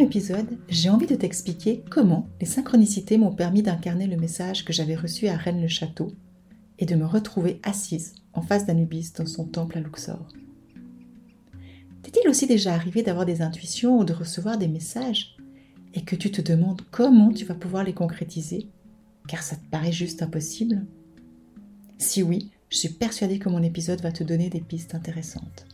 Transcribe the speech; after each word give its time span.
Épisode, 0.00 0.58
j'ai 0.68 0.90
envie 0.90 1.06
de 1.06 1.14
t'expliquer 1.14 1.84
comment 1.90 2.28
les 2.40 2.46
synchronicités 2.46 3.18
m'ont 3.18 3.34
permis 3.34 3.62
d'incarner 3.62 4.06
le 4.06 4.16
message 4.16 4.64
que 4.64 4.72
j'avais 4.72 4.96
reçu 4.96 5.28
à 5.28 5.36
Rennes-le-Château 5.36 6.12
et 6.78 6.86
de 6.86 6.94
me 6.94 7.04
retrouver 7.04 7.60
assise 7.62 8.14
en 8.32 8.42
face 8.42 8.66
d'Anubis 8.66 9.12
dans 9.16 9.26
son 9.26 9.44
temple 9.44 9.78
à 9.78 9.80
Luxor. 9.80 10.26
T'est-il 12.02 12.28
aussi 12.28 12.46
déjà 12.46 12.74
arrivé 12.74 13.02
d'avoir 13.02 13.26
des 13.26 13.42
intuitions 13.42 13.98
ou 13.98 14.04
de 14.04 14.12
recevoir 14.12 14.58
des 14.58 14.68
messages 14.68 15.36
et 15.94 16.02
que 16.02 16.16
tu 16.16 16.30
te 16.30 16.40
demandes 16.40 16.82
comment 16.90 17.32
tu 17.32 17.44
vas 17.44 17.54
pouvoir 17.54 17.84
les 17.84 17.94
concrétiser 17.94 18.68
car 19.28 19.42
ça 19.42 19.56
te 19.56 19.68
paraît 19.70 19.92
juste 19.92 20.22
impossible? 20.22 20.84
Si 21.98 22.22
oui, 22.22 22.50
je 22.70 22.78
suis 22.78 22.88
persuadée 22.88 23.38
que 23.38 23.48
mon 23.48 23.62
épisode 23.62 24.00
va 24.00 24.10
te 24.10 24.24
donner 24.24 24.48
des 24.48 24.60
pistes 24.60 24.94
intéressantes. 24.94 25.66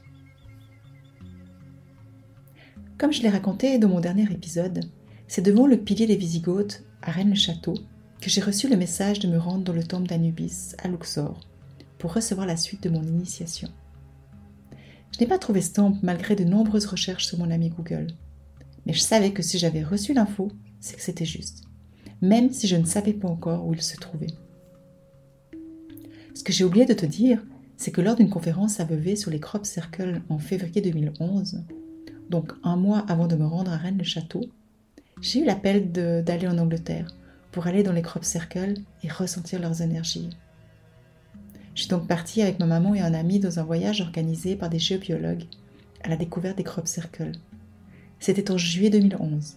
Comme 2.99 3.13
je 3.13 3.23
l'ai 3.23 3.29
raconté 3.29 3.79
dans 3.79 3.89
mon 3.89 4.01
dernier 4.01 4.25
épisode, 4.25 4.81
c'est 5.29 5.41
devant 5.41 5.69
le 5.69 5.77
pilier 5.77 6.07
des 6.09 6.17
Visigoths, 6.17 6.83
à 7.01 7.13
Rennes-le-Château, 7.13 7.75
que 8.21 8.29
j'ai 8.29 8.41
reçu 8.41 8.69
le 8.69 8.77
message 8.77 9.21
de 9.21 9.29
me 9.29 9.39
rendre 9.39 9.63
dans 9.63 9.73
le 9.73 9.85
temple 9.85 10.09
d'Anubis, 10.09 10.75
à 10.83 10.89
Luxor, 10.89 11.39
pour 11.99 12.13
recevoir 12.13 12.45
la 12.45 12.57
suite 12.57 12.83
de 12.83 12.89
mon 12.89 13.05
initiation. 13.05 13.69
Je 15.15 15.21
n'ai 15.21 15.29
pas 15.29 15.39
trouvé 15.39 15.61
ce 15.61 15.75
temple 15.75 16.01
malgré 16.03 16.35
de 16.35 16.43
nombreuses 16.43 16.87
recherches 16.87 17.27
sur 17.27 17.39
mon 17.39 17.53
ami 17.53 17.69
Google. 17.69 18.09
Mais 18.85 18.95
je 18.95 19.01
savais 19.01 19.31
que 19.31 19.43
si 19.43 19.59
j'avais 19.59 19.85
reçu 19.85 20.13
l'info, 20.13 20.51
c'est 20.81 20.97
que 20.97 21.03
c'était 21.03 21.25
juste, 21.25 21.63
même 22.20 22.53
si 22.53 22.67
je 22.67 22.75
ne 22.75 22.85
savais 22.85 23.13
pas 23.13 23.29
encore 23.29 23.64
où 23.64 23.75
il 23.75 23.83
se 23.83 23.97
trouvait. 23.97 24.35
Ce 26.35 26.42
que 26.42 26.53
j'ai 26.53 26.64
oublié 26.64 26.85
de 26.85 26.95
te 26.95 27.07
dire, 27.07 27.45
c'est 27.77 27.92
que 27.92 28.01
lors 28.01 28.17
d'une 28.17 28.29
conférence 28.29 28.81
à 28.81 28.85
Vevey 28.85 29.14
sur 29.14 29.31
les 29.31 29.39
crop 29.39 29.67
circles 29.67 30.20
en 30.29 30.39
février 30.39 30.81
2011, 30.81 31.63
donc 32.30 32.52
un 32.62 32.77
mois 32.77 33.05
avant 33.08 33.27
de 33.27 33.36
me 33.36 33.46
rendre 33.46 33.72
à 33.72 33.77
Rennes-le-Château, 33.77 34.48
j'ai 35.20 35.40
eu 35.40 35.44
l'appel 35.44 35.90
d'aller 35.90 36.46
en 36.46 36.58
Angleterre 36.58 37.08
pour 37.50 37.66
aller 37.66 37.83
dans 37.83 37.92
les 37.92 38.02
crop 38.02 38.24
circles 38.24 38.74
et 39.02 39.08
ressentir 39.08 39.61
leurs 39.61 39.83
énergies. 39.83 40.30
Je 41.74 41.83
suis 41.83 41.90
donc 41.90 42.06
partie 42.06 42.42
avec 42.42 42.58
ma 42.58 42.66
maman 42.66 42.94
et 42.94 43.00
un 43.00 43.14
ami 43.14 43.39
dans 43.39 43.58
un 43.58 43.64
voyage 43.64 44.00
organisé 44.00 44.56
par 44.56 44.68
des 44.68 44.78
géobiologues 44.78 45.44
à 46.02 46.08
la 46.08 46.16
découverte 46.16 46.56
des 46.56 46.64
crop 46.64 46.86
circles. 46.86 47.33
C'était 48.20 48.50
en 48.50 48.58
juillet 48.58 48.90
2011. 48.90 49.56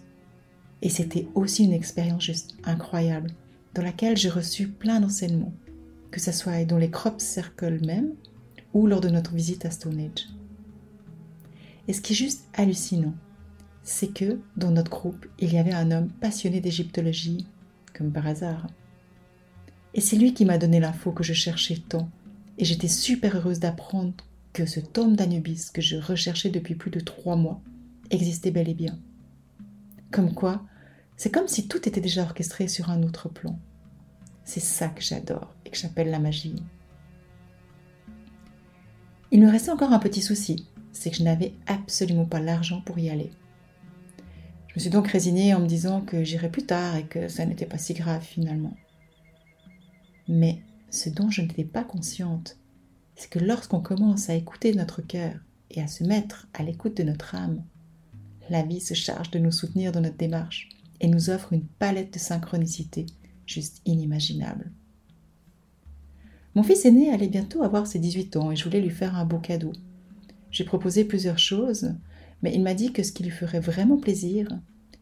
Et 0.82 0.88
c'était 0.88 1.28
aussi 1.34 1.64
une 1.64 1.72
expérience 1.72 2.24
juste 2.24 2.56
incroyable, 2.64 3.30
dans 3.74 3.82
laquelle 3.82 4.16
j'ai 4.16 4.28
reçu 4.28 4.68
plein 4.68 5.00
d'enseignements, 5.00 5.52
que 6.10 6.20
ce 6.20 6.32
soit 6.32 6.64
dans 6.64 6.78
les 6.78 6.90
crop 6.90 7.20
circles 7.20 7.84
même 7.84 8.14
ou 8.72 8.86
lors 8.86 9.00
de 9.00 9.08
notre 9.08 9.34
visite 9.34 9.64
à 9.64 9.70
Stonehenge. 9.70 10.26
Et 11.88 11.92
ce 11.92 12.00
qui 12.00 12.12
est 12.12 12.16
juste 12.16 12.48
hallucinant, 12.54 13.14
c'est 13.82 14.12
que 14.12 14.40
dans 14.56 14.70
notre 14.70 14.90
groupe, 14.90 15.26
il 15.38 15.52
y 15.52 15.58
avait 15.58 15.72
un 15.72 15.90
homme 15.90 16.10
passionné 16.20 16.60
d'égyptologie, 16.60 17.46
comme 17.94 18.12
par 18.12 18.26
hasard. 18.26 18.68
Et 19.94 20.00
c'est 20.00 20.16
lui 20.16 20.32
qui 20.34 20.44
m'a 20.44 20.58
donné 20.58 20.80
l'info 20.80 21.12
que 21.12 21.24
je 21.24 21.32
cherchais 21.32 21.82
tant, 21.88 22.08
et 22.58 22.64
j'étais 22.64 22.88
super 22.88 23.36
heureuse 23.36 23.58
d'apprendre 23.60 24.14
que 24.52 24.66
ce 24.66 24.80
tome 24.80 25.16
d'Anubis 25.16 25.70
que 25.72 25.82
je 25.82 25.96
recherchais 25.96 26.50
depuis 26.50 26.74
plus 26.74 26.90
de 26.90 27.00
trois 27.00 27.36
mois 27.36 27.60
existait 28.10 28.50
bel 28.50 28.68
et 28.68 28.74
bien. 28.74 28.98
Comme 30.10 30.34
quoi, 30.34 30.64
c'est 31.16 31.30
comme 31.30 31.48
si 31.48 31.68
tout 31.68 31.88
était 31.88 32.00
déjà 32.00 32.22
orchestré 32.22 32.68
sur 32.68 32.90
un 32.90 33.02
autre 33.02 33.28
plan. 33.28 33.58
C'est 34.44 34.60
ça 34.60 34.88
que 34.88 35.02
j'adore 35.02 35.54
et 35.64 35.70
que 35.70 35.76
j'appelle 35.76 36.10
la 36.10 36.18
magie. 36.18 36.56
Il 39.30 39.40
me 39.40 39.50
restait 39.50 39.70
encore 39.70 39.92
un 39.92 39.98
petit 39.98 40.20
souci, 40.20 40.66
c'est 40.92 41.10
que 41.10 41.16
je 41.16 41.22
n'avais 41.22 41.54
absolument 41.66 42.26
pas 42.26 42.40
l'argent 42.40 42.80
pour 42.82 42.98
y 42.98 43.10
aller. 43.10 43.30
Je 44.68 44.74
me 44.76 44.80
suis 44.80 44.90
donc 44.90 45.08
résignée 45.08 45.54
en 45.54 45.60
me 45.60 45.66
disant 45.66 46.00
que 46.00 46.24
j'irais 46.24 46.50
plus 46.50 46.64
tard 46.64 46.96
et 46.96 47.04
que 47.04 47.28
ça 47.28 47.44
n'était 47.44 47.66
pas 47.66 47.78
si 47.78 47.94
grave 47.94 48.22
finalement. 48.22 48.74
Mais 50.28 50.62
ce 50.90 51.10
dont 51.10 51.30
je 51.30 51.42
n'étais 51.42 51.64
pas 51.64 51.84
consciente, 51.84 52.56
c'est 53.16 53.30
que 53.30 53.38
lorsqu'on 53.38 53.80
commence 53.80 54.30
à 54.30 54.34
écouter 54.34 54.74
notre 54.74 55.02
cœur 55.02 55.34
et 55.70 55.82
à 55.82 55.88
se 55.88 56.04
mettre 56.04 56.48
à 56.54 56.62
l'écoute 56.62 56.96
de 56.96 57.02
notre 57.02 57.34
âme, 57.34 57.62
la 58.48 58.62
vie 58.62 58.80
se 58.80 58.94
charge 58.94 59.30
de 59.30 59.38
nous 59.38 59.52
soutenir 59.52 59.92
dans 59.92 60.00
notre 60.00 60.16
démarche 60.16 60.68
et 61.00 61.08
nous 61.08 61.30
offre 61.30 61.52
une 61.52 61.66
palette 61.66 62.14
de 62.14 62.18
synchronicité 62.18 63.06
juste 63.46 63.82
inimaginable. 63.84 64.70
Mon 66.54 66.62
fils 66.62 66.84
aîné 66.84 67.10
allait 67.12 67.28
bientôt 67.28 67.62
avoir 67.62 67.86
ses 67.86 67.98
18 67.98 68.36
ans 68.36 68.50
et 68.50 68.56
je 68.56 68.64
voulais 68.64 68.80
lui 68.80 68.90
faire 68.90 69.16
un 69.16 69.24
beau 69.24 69.38
cadeau. 69.38 69.72
J'ai 70.52 70.64
proposé 70.64 71.04
plusieurs 71.04 71.38
choses, 71.38 71.94
mais 72.42 72.54
il 72.54 72.62
m'a 72.62 72.74
dit 72.74 72.92
que 72.92 73.02
ce 73.02 73.10
qui 73.10 73.22
lui 73.22 73.30
ferait 73.30 73.60
vraiment 73.60 73.96
plaisir 73.96 74.48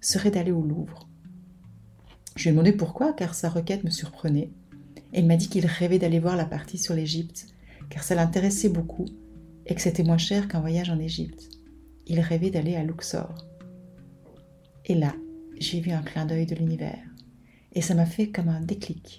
serait 0.00 0.31
d'aller 0.31 0.53
au 0.53 0.62
Louvre. 0.62 1.09
Je 2.37 2.44
lui 2.44 2.50
ai 2.50 2.53
demandé 2.53 2.72
pourquoi, 2.72 3.12
car 3.12 3.34
sa 3.34 3.49
requête 3.49 3.83
me 3.83 3.91
surprenait, 3.91 4.50
et 5.12 5.19
il 5.19 5.27
m'a 5.27 5.37
dit 5.37 5.49
qu'il 5.49 5.66
rêvait 5.66 5.99
d'aller 5.99 6.21
voir 6.21 6.37
la 6.37 6.44
partie 6.44 6.78
sur 6.78 6.94
l'Égypte, 6.94 7.49
car 7.91 8.05
ça 8.05 8.15
l'intéressait 8.15 8.69
beaucoup, 8.69 9.06
et 9.66 9.75
que 9.75 9.81
c'était 9.81 10.05
moins 10.05 10.19
cher 10.19 10.47
qu'un 10.47 10.61
voyage 10.61 10.88
en 10.88 11.00
Égypte. 11.00 11.50
Il 12.06 12.21
rêvait 12.21 12.50
d'aller 12.50 12.77
à 12.77 12.84
Luxor. 12.84 13.44
Et 14.87 14.94
là, 14.94 15.15
j'ai 15.59 15.81
vu 15.81 15.91
un 15.91 16.03
clin 16.03 16.27
d'œil 16.27 16.47
de 16.47 16.55
l'univers, 16.55 17.03
et 17.72 17.82
ça 17.82 17.97
m'a 17.97 18.06
fait 18.06 18.28
comme 18.28 18.49
un 18.49 18.61
déclic. 18.61 19.19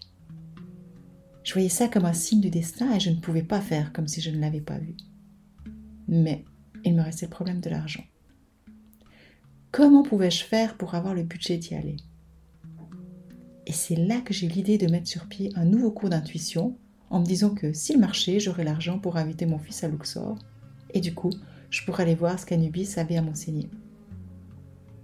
Je 1.43 1.51
voyais 1.53 1.69
ça 1.69 1.89
comme 1.89 2.05
un 2.05 2.13
signe 2.13 2.39
du 2.39 2.49
destin 2.49 2.93
et 2.95 2.99
je 2.99 3.09
ne 3.09 3.15
pouvais 3.15 3.41
pas 3.41 3.59
faire 3.59 3.91
comme 3.91 4.07
si 4.07 4.21
je 4.21 4.29
ne 4.29 4.39
l'avais 4.39 4.61
pas 4.61 4.77
vu 4.77 4.95
mais 6.11 6.45
il 6.83 6.93
me 6.93 7.01
restait 7.01 7.25
le 7.25 7.31
problème 7.31 7.61
de 7.61 7.69
l'argent. 7.69 8.03
Comment 9.71 10.03
pouvais-je 10.03 10.43
faire 10.43 10.77
pour 10.77 10.93
avoir 10.93 11.15
le 11.15 11.23
budget 11.23 11.57
d'y 11.57 11.73
aller? 11.73 11.95
Et 13.65 13.71
c'est 13.71 13.95
là 13.95 14.19
que 14.19 14.33
j'ai 14.33 14.47
eu 14.47 14.49
l'idée 14.49 14.77
de 14.77 14.91
mettre 14.91 15.07
sur 15.07 15.27
pied 15.27 15.51
un 15.55 15.65
nouveau 15.65 15.91
cours 15.91 16.09
d'intuition 16.09 16.77
en 17.09 17.21
me 17.21 17.25
disant 17.25 17.51
que 17.55 17.71
s'il 17.71 17.99
marchait, 17.99 18.39
j'aurais 18.39 18.65
l'argent 18.65 18.99
pour 18.99 19.17
inviter 19.17 19.45
mon 19.45 19.57
fils 19.59 19.83
à 19.83 19.87
Luxor 19.87 20.37
et 20.93 20.99
du 20.99 21.13
coup, 21.13 21.31
je 21.69 21.83
pourrais 21.85 22.03
aller 22.03 22.15
voir 22.15 22.37
ce 22.37 22.45
qu'Anubis 22.45 22.95
avait 22.97 23.15
à 23.15 23.21
m'enseigner. 23.21 23.69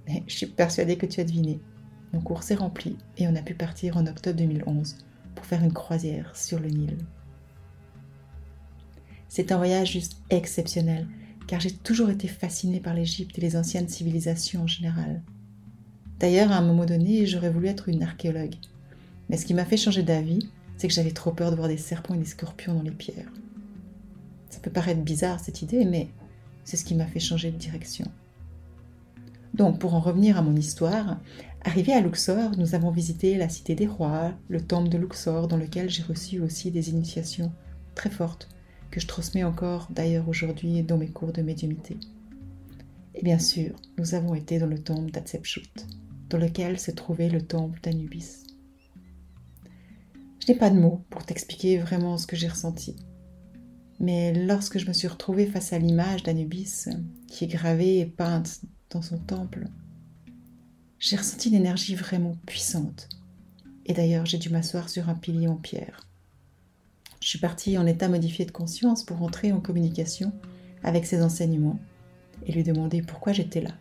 Mais 0.08 0.24
je 0.28 0.36
suis 0.36 0.46
persuadée 0.48 0.98
que 0.98 1.06
tu 1.06 1.22
as 1.22 1.26
deviné. 1.26 1.62
Mon 2.12 2.20
cours 2.20 2.44
s'est 2.44 2.56
rempli 2.56 2.98
et 3.18 3.28
on 3.28 3.36
a 3.36 3.42
pu 3.42 3.54
partir 3.54 3.96
en 3.96 4.06
octobre 4.06 4.38
2011 4.38 4.98
pour 5.36 5.46
faire 5.46 5.64
une 5.64 5.74
croisière 5.74 6.36
sur 6.36 6.60
le 6.60 6.68
Nil. 6.68 6.98
C'est 9.30 9.52
un 9.52 9.58
voyage 9.58 9.92
juste 9.92 10.18
exceptionnel, 10.30 11.08
car 11.48 11.60
j'ai 11.60 11.72
toujours 11.72 12.10
été 12.10 12.28
fascinée 12.28 12.80
par 12.80 12.94
l'Égypte 12.94 13.38
et 13.38 13.42
les 13.42 13.56
anciennes 13.56 13.90
civilisations 13.90 14.64
en 14.64 14.68
général. 14.68 15.22
D'ailleurs, 16.20 16.52
à 16.52 16.58
un 16.58 16.66
moment 16.66 16.86
donné, 16.86 17.26
j'aurais 17.26 17.52
voulu 17.52 17.68
être 17.68 17.90
une 17.90 18.04
archéologue. 18.04 18.56
Mais 19.30 19.38
ce 19.38 19.46
qui 19.46 19.54
m'a 19.54 19.66
fait 19.66 19.78
changer 19.78 20.04
d'avis, 20.04 20.50
c'est 20.78 20.88
que 20.88 20.94
j'avais 20.94 21.12
trop 21.12 21.32
peur 21.32 21.52
de 21.52 21.56
voir 21.56 21.68
des 21.68 21.78
serpents 21.78 22.16
et 22.16 22.20
des 22.20 22.26
scorpions 22.26 22.74
dans 22.74 22.82
les 22.82 22.92
pierres. 22.92 23.32
Ça 24.50 24.60
peut 24.60 24.72
paraître 24.72 25.02
bizarre 25.02 25.40
cette 25.40 25.62
idée, 25.62 25.86
mais 25.86 26.08
c'est 26.64 26.78
ce 26.78 26.86
qui 26.86 26.96
m'a 26.96 27.06
fait 27.06 27.20
changer 27.20 27.52
de 27.52 27.58
direction. 27.58 28.06
Donc, 29.54 29.80
pour 29.80 29.96
en 29.96 30.00
revenir 30.00 30.38
à 30.38 30.42
mon 30.42 30.56
histoire, 30.56 31.18
arrivé 31.64 31.94
à 31.94 32.02
Luxor, 32.02 32.58
nous 32.58 32.76
avons 32.76 32.92
visité 32.92 33.38
la 33.38 33.50
cité 33.50 33.76
des 33.76 33.88
rois, 33.88 34.34
le 34.50 34.62
temple 34.62 34.90
de 34.90 34.98
Luxor, 34.98 35.48
dans 35.48 35.58
lequel 35.58 35.90
j'ai 35.90 36.04
reçu 36.04 36.40
aussi 36.40 36.72
des 36.72 36.90
initiations 36.90 37.52
très 37.96 38.10
fortes 38.10 38.50
que 38.92 39.00
je 39.00 39.08
transmets 39.08 39.44
encore 39.44 39.88
d'ailleurs 39.90 40.28
aujourd'hui 40.30 40.84
dans 40.84 40.98
mes 40.98 41.10
cours 41.10 41.34
de 41.34 41.42
médiumité. 41.42 41.98
Et 43.16 43.24
bien 43.24 43.40
sûr, 43.40 43.76
nous 43.98 44.14
avons 44.14 44.36
été 44.36 44.60
dans 44.60 44.68
le 44.68 44.82
temple 44.82 45.12
d'Hatshepsut. 45.12 45.88
dans 46.30 46.38
lequel 46.38 46.78
se 46.78 46.92
trouvait 46.92 47.30
le 47.30 47.42
temple 47.42 47.80
d'Anubis. 47.82 48.44
Je 50.40 50.52
n'ai 50.52 50.58
pas 50.58 50.70
de 50.70 50.80
mots 50.80 51.06
pour 51.10 51.26
t'expliquer 51.26 51.78
vraiment 51.78 52.18
ce 52.18 52.28
que 52.28 52.36
j'ai 52.36 52.50
ressenti. 52.50 52.96
Mais 54.00 54.34
lorsque 54.34 54.78
je 54.78 54.88
me 54.88 54.94
suis 54.94 55.08
retrouvée 55.08 55.46
face 55.48 55.74
à 55.74 55.80
l'image 55.80 56.24
d'Anubis 56.24 56.90
qui 57.28 57.46
est 57.46 57.48
gravée 57.48 58.00
et 58.00 58.06
peinte 58.06 58.62
dans 58.90 59.02
son 59.02 59.18
temple, 59.18 59.68
j'ai 61.00 61.16
ressenti 61.16 61.50
une 61.50 61.56
énergie 61.56 61.96
vraiment 61.96 62.36
puissante. 62.46 63.10
Et 63.86 63.94
d'ailleurs, 63.94 64.26
j'ai 64.26 64.38
dû 64.38 64.50
m'asseoir 64.50 64.90
sur 64.90 65.10
un 65.10 65.16
pilier 65.16 65.48
en 65.48 65.56
pierre. 65.56 66.08
Je 67.22 67.30
suis 67.30 67.40
partie 67.40 67.78
en 67.78 67.86
état 67.86 68.10
modifié 68.10 68.46
de 68.46 68.52
conscience 68.52 69.04
pour 69.04 69.22
entrer 69.22 69.52
en 69.52 69.60
communication 69.60 70.32
avec 70.84 71.06
ses 71.06 71.22
enseignements 71.22 71.80
et 72.46 72.52
lui 72.52 72.64
demander 72.64 73.02
pourquoi 73.02 73.34
j'étais 73.34 73.62
là. 73.62 73.72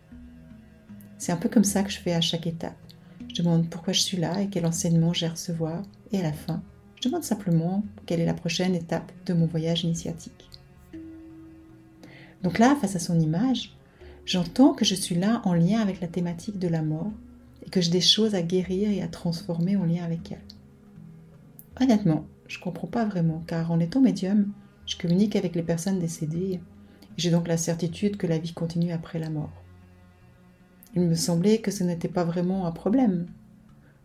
C'est 1.17 1.31
un 1.31 1.37
peu 1.37 1.49
comme 1.49 1.63
ça 1.63 1.83
que 1.83 1.91
je 1.91 1.99
fais 1.99 2.13
à 2.13 2.21
chaque 2.21 2.47
étape. 2.47 2.77
Je 3.33 3.41
demande 3.41 3.69
pourquoi 3.69 3.93
je 3.93 4.01
suis 4.01 4.17
là 4.17 4.41
et 4.41 4.47
quel 4.47 4.65
enseignement 4.65 5.13
j'ai 5.13 5.27
à 5.27 5.31
recevoir. 5.31 5.83
Et 6.11 6.19
à 6.19 6.23
la 6.23 6.33
fin, 6.33 6.61
je 6.95 7.07
demande 7.07 7.23
simplement 7.23 7.83
quelle 8.05 8.19
est 8.19 8.25
la 8.25 8.33
prochaine 8.33 8.75
étape 8.75 9.11
de 9.25 9.33
mon 9.33 9.45
voyage 9.45 9.83
initiatique. 9.83 10.49
Donc 12.43 12.59
là, 12.59 12.75
face 12.79 12.95
à 12.95 12.99
son 12.99 13.19
image, 13.19 13.75
j'entends 14.25 14.73
que 14.73 14.85
je 14.85 14.95
suis 14.95 15.15
là 15.15 15.41
en 15.45 15.53
lien 15.53 15.79
avec 15.79 16.01
la 16.01 16.07
thématique 16.07 16.59
de 16.59 16.67
la 16.67 16.81
mort 16.81 17.11
et 17.65 17.69
que 17.69 17.81
j'ai 17.81 17.91
des 17.91 18.01
choses 18.01 18.35
à 18.35 18.41
guérir 18.41 18.89
et 18.89 19.01
à 19.01 19.07
transformer 19.07 19.75
en 19.75 19.85
lien 19.85 20.03
avec 20.03 20.31
elle. 20.31 20.43
Honnêtement, 21.79 22.25
je 22.47 22.57
ne 22.57 22.63
comprends 22.63 22.87
pas 22.87 23.05
vraiment, 23.05 23.43
car 23.47 23.71
en 23.71 23.79
étant 23.79 24.01
médium, 24.01 24.51
je 24.85 24.97
communique 24.97 25.35
avec 25.35 25.55
les 25.55 25.63
personnes 25.63 25.99
décédées 25.99 26.53
et 26.53 26.61
j'ai 27.17 27.31
donc 27.31 27.47
la 27.47 27.57
certitude 27.57 28.17
que 28.17 28.27
la 28.27 28.37
vie 28.37 28.53
continue 28.53 28.91
après 28.91 29.19
la 29.19 29.29
mort. 29.29 29.51
Il 30.95 31.01
me 31.01 31.15
semblait 31.15 31.59
que 31.59 31.71
ce 31.71 31.83
n'était 31.83 32.07
pas 32.07 32.23
vraiment 32.23 32.65
un 32.65 32.71
problème. 32.71 33.27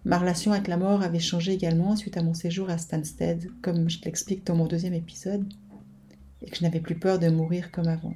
Ma 0.05 0.19
relation 0.19 0.53
avec 0.53 0.67
la 0.67 0.77
mort 0.77 1.03
avait 1.03 1.21
changé 1.21 1.53
également 1.53 1.95
suite 1.95 2.17
à 2.17 2.23
mon 2.23 2.35
séjour 2.35 2.69
à 2.71 2.79
Stansted, 2.79 3.51
comme 3.63 3.89
je 3.89 4.01
l'explique 4.05 4.45
dans 4.45 4.57
mon 4.57 4.67
deuxième 4.67 4.95
épisode, 4.95 5.47
et 6.43 6.51
que 6.51 6.57
je 6.57 6.63
n'avais 6.63 6.81
plus 6.81 6.99
peur 6.99 7.19
de 7.19 7.29
mourir 7.29 7.71
comme 7.71 7.87
avant. 7.87 8.15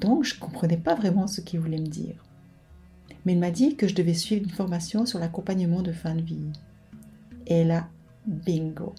Donc 0.00 0.24
je 0.24 0.34
ne 0.34 0.40
comprenais 0.40 0.76
pas 0.76 0.96
vraiment 0.96 1.28
ce 1.28 1.40
qu'il 1.40 1.60
voulait 1.60 1.78
me 1.78 1.86
dire. 1.86 2.24
Mais 3.24 3.32
il 3.34 3.38
m'a 3.38 3.52
dit 3.52 3.76
que 3.76 3.86
je 3.86 3.94
devais 3.94 4.14
suivre 4.14 4.42
une 4.42 4.50
formation 4.50 5.06
sur 5.06 5.18
l'accompagnement 5.18 5.82
de 5.82 5.92
fin 5.92 6.16
de 6.16 6.20
vie. 6.20 6.50
Et 7.46 7.64
là, 7.64 7.88
bingo. 8.26 8.94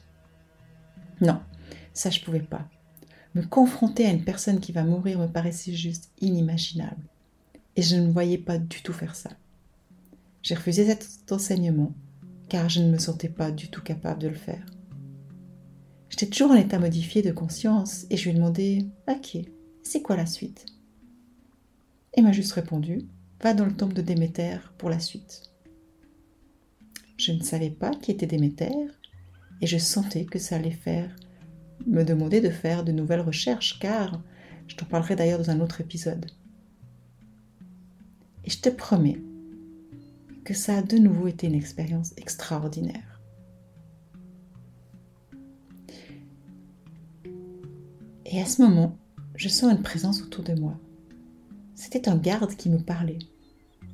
Non, 1.22 1.40
ça 1.94 2.10
je 2.10 2.22
pouvais 2.22 2.40
pas. 2.40 2.68
Me 3.34 3.44
confronter 3.44 4.06
à 4.06 4.12
une 4.12 4.24
personne 4.24 4.60
qui 4.60 4.72
va 4.72 4.84
mourir 4.84 5.20
me 5.20 5.28
paraissait 5.28 5.74
juste 5.74 6.12
inimaginable. 6.22 7.06
Et 7.76 7.82
je 7.82 7.98
ne 7.98 8.12
voyais 8.12 8.38
pas 8.38 8.58
du 8.58 8.82
tout 8.82 8.94
faire 8.94 9.16
ça. 9.16 9.32
J'ai 10.42 10.56
refusé 10.56 10.86
cet 10.86 11.32
enseignement 11.32 11.94
car 12.48 12.70
je 12.70 12.82
ne 12.82 12.92
me 12.92 12.98
sentais 12.98 13.30
pas 13.30 13.52
du 13.52 13.70
tout 13.70 13.82
capable 13.82 14.22
de 14.22 14.28
le 14.28 14.36
faire. 14.36 14.66
J'étais 16.10 16.28
toujours 16.28 16.52
en 16.52 16.56
état 16.56 16.80
modifié 16.80 17.22
de 17.22 17.32
conscience 17.32 18.06
et 18.10 18.18
je 18.18 18.24
lui 18.24 18.32
ai 18.32 18.34
demandé 18.36 18.86
Ok, 19.10 19.38
c'est 19.84 20.02
quoi 20.02 20.16
la 20.16 20.26
suite? 20.26 20.66
Il 22.16 22.24
m'a 22.24 22.32
juste 22.32 22.54
répondu 22.54 23.06
Va 23.42 23.54
dans 23.54 23.66
le 23.66 23.76
temple 23.76 23.94
de 23.94 24.02
Déméter 24.02 24.58
pour 24.78 24.90
la 24.90 25.00
suite. 25.00 25.52
Je 27.18 27.34
ne 27.34 27.44
savais 27.44 27.70
pas 27.70 27.92
qui 27.92 28.12
était 28.12 28.28
Déméter 28.28 28.72
et 29.62 29.68
je 29.68 29.78
sentais 29.78 30.26
que 30.26 30.40
ça 30.40 30.56
allait 30.56 30.72
faire 30.72 31.16
me 31.86 32.04
demander 32.04 32.42
de 32.42 32.50
faire 32.50 32.84
de 32.84 32.92
nouvelles 32.92 33.22
recherches, 33.22 33.80
car 33.80 34.22
je 34.68 34.76
t'en 34.76 34.86
parlerai 34.86 35.16
d'ailleurs 35.16 35.40
dans 35.40 35.52
un 35.52 35.60
autre 35.60 35.82
épisode. 35.82 36.26
Et 38.44 38.50
je 38.50 38.60
te 38.60 38.70
promets 38.70 39.22
que 40.44 40.54
ça 40.54 40.78
a 40.78 40.82
de 40.82 40.98
nouveau 40.98 41.28
été 41.28 41.48
une 41.48 41.56
expérience 41.56 42.14
extraordinaire. 42.18 43.22
Et 48.26 48.42
à 48.42 48.46
ce 48.46 48.62
moment, 48.62 48.98
je 49.36 49.50
sens 49.50 49.72
une 49.72 49.82
présence 49.82 50.22
autour 50.22 50.44
de 50.44 50.54
moi. 50.54 50.80
C'était 51.76 52.10
un 52.10 52.18
garde 52.18 52.56
qui 52.56 52.70
me 52.70 52.80
parlait. 52.80 53.20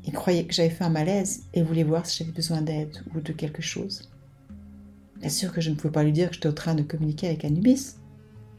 Il 0.06 0.14
croyait 0.14 0.46
que 0.46 0.54
j'avais 0.54 0.70
fait 0.70 0.84
un 0.84 0.90
malaise 0.90 1.44
et 1.54 1.64
voulait 1.64 1.84
voir 1.84 2.06
si 2.06 2.18
j'avais 2.18 2.32
besoin 2.32 2.62
d'aide 2.62 3.04
ou 3.14 3.22
de 3.22 3.34
quelque 3.34 3.62
chose. 3.62 4.11
Bien 5.22 5.30
sûr 5.30 5.54
que 5.54 5.62
je 5.62 5.70
ne 5.70 5.76
pouvais 5.76 5.92
pas 5.92 6.04
lui 6.04 6.12
dire 6.12 6.30
que 6.30 6.36
j'étais 6.36 6.50
en 6.50 6.54
train 6.54 6.76
de 6.76 6.82
communiquer 6.82 7.28
avec 7.28 7.46
Anubis. 7.46 7.96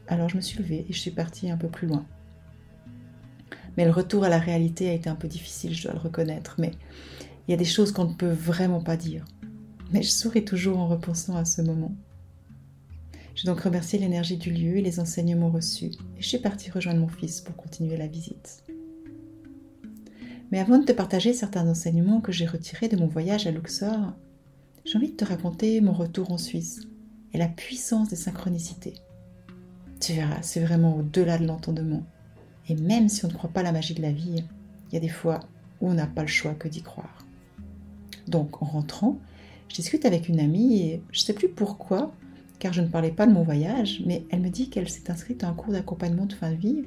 Alors 0.07 0.29
je 0.29 0.37
me 0.37 0.41
suis 0.41 0.57
levée 0.57 0.85
et 0.89 0.93
je 0.93 0.99
suis 0.99 1.11
partie 1.11 1.51
un 1.51 1.57
peu 1.57 1.67
plus 1.67 1.87
loin. 1.87 2.05
Mais 3.75 3.85
le 3.85 3.91
retour 3.91 4.23
à 4.23 4.29
la 4.29 4.39
réalité 4.39 4.89
a 4.89 4.93
été 4.93 5.09
un 5.09 5.15
peu 5.15 5.27
difficile, 5.27 5.73
je 5.73 5.83
dois 5.83 5.93
le 5.93 5.99
reconnaître. 5.99 6.55
Mais 6.59 6.71
il 7.47 7.51
y 7.51 7.53
a 7.53 7.57
des 7.57 7.65
choses 7.65 7.91
qu'on 7.91 8.05
ne 8.05 8.13
peut 8.13 8.31
vraiment 8.31 8.81
pas 8.81 8.95
dire. 8.95 9.25
Mais 9.91 10.01
je 10.01 10.09
souris 10.09 10.45
toujours 10.45 10.79
en 10.79 10.87
repensant 10.87 11.35
à 11.35 11.43
ce 11.43 11.61
moment. 11.61 11.93
J'ai 13.35 13.47
donc 13.47 13.61
remercié 13.61 13.99
l'énergie 13.99 14.37
du 14.37 14.51
lieu 14.51 14.77
et 14.77 14.81
les 14.81 14.99
enseignements 14.99 15.49
reçus, 15.49 15.91
et 16.17 16.21
je 16.21 16.27
suis 16.27 16.37
partie 16.37 16.69
rejoindre 16.69 16.99
mon 16.99 17.07
fils 17.07 17.41
pour 17.41 17.55
continuer 17.55 17.97
la 17.97 18.07
visite. 18.07 18.63
Mais 20.51 20.59
avant 20.59 20.77
de 20.77 20.85
te 20.85 20.91
partager 20.91 21.33
certains 21.33 21.67
enseignements 21.67 22.21
que 22.21 22.31
j'ai 22.31 22.45
retirés 22.45 22.87
de 22.87 22.95
mon 22.95 23.07
voyage 23.07 23.47
à 23.47 23.51
Luxor, 23.51 24.13
j'ai 24.85 24.97
envie 24.97 25.11
de 25.11 25.15
te 25.15 25.25
raconter 25.25 25.79
mon 25.81 25.93
retour 25.93 26.31
en 26.31 26.37
Suisse 26.37 26.81
et 27.33 27.37
la 27.37 27.47
puissance 27.47 28.09
des 28.09 28.15
synchronicités. 28.15 28.95
Tu 29.99 30.13
verras, 30.13 30.41
c'est 30.41 30.59
vraiment 30.59 30.97
au-delà 30.97 31.37
de 31.37 31.45
l'entendement. 31.45 32.03
Et 32.67 32.75
même 32.75 33.07
si 33.07 33.23
on 33.25 33.29
ne 33.29 33.33
croit 33.33 33.49
pas 33.49 33.61
à 33.61 33.63
la 33.63 33.71
magie 33.71 33.93
de 33.93 34.01
la 34.01 34.11
vie, 34.11 34.43
il 34.89 34.93
y 34.93 34.97
a 34.97 34.99
des 34.99 35.09
fois 35.09 35.39
où 35.79 35.89
on 35.89 35.93
n'a 35.93 36.07
pas 36.07 36.21
le 36.21 36.27
choix 36.27 36.53
que 36.53 36.67
d'y 36.67 36.81
croire. 36.81 37.25
Donc, 38.27 38.61
en 38.61 38.65
rentrant, 38.65 39.17
je 39.69 39.75
discute 39.75 40.05
avec 40.05 40.27
une 40.27 40.39
amie 40.39 40.81
et 40.81 41.01
je 41.11 41.21
ne 41.21 41.25
sais 41.25 41.33
plus 41.33 41.49
pourquoi, 41.49 42.13
car 42.59 42.73
je 42.73 42.81
ne 42.81 42.87
parlais 42.87 43.11
pas 43.11 43.25
de 43.25 43.31
mon 43.31 43.43
voyage, 43.43 44.01
mais 44.05 44.25
elle 44.29 44.41
me 44.41 44.49
dit 44.49 44.69
qu'elle 44.69 44.89
s'est 44.89 45.09
inscrite 45.09 45.43
à 45.43 45.49
un 45.49 45.53
cours 45.53 45.73
d'accompagnement 45.73 46.25
de 46.25 46.33
fin 46.33 46.51
de 46.51 46.57
vie 46.57 46.83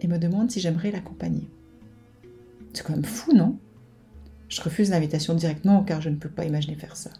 et 0.00 0.06
me 0.06 0.18
demande 0.18 0.50
si 0.50 0.60
j'aimerais 0.60 0.90
l'accompagner. 0.90 1.48
C'est 2.72 2.84
quand 2.84 2.94
même 2.94 3.04
fou, 3.04 3.32
non? 3.34 3.58
Je 4.48 4.60
refuse 4.62 4.90
l'invitation 4.90 5.34
directement 5.34 5.82
car 5.84 6.00
je 6.00 6.08
ne 6.08 6.16
peux 6.16 6.28
pas 6.28 6.44
imaginer 6.44 6.76
faire 6.76 6.96
ça. 6.96 7.10